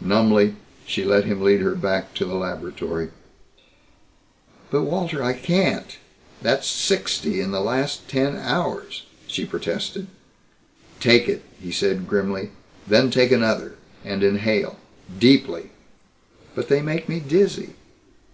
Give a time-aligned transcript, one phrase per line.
[0.00, 0.56] Numbly
[0.86, 3.10] she let him lead her back to the laboratory.
[4.70, 5.98] "But, Walter I can't.
[6.40, 10.06] That's sixty in the past ten hours!" she protested.
[11.00, 12.48] "Take it," he said grimly,
[12.86, 13.74] "then take another.
[14.06, 14.78] And inhale.
[15.18, 15.68] Deeply."
[16.54, 17.74] "But they make me dizzy."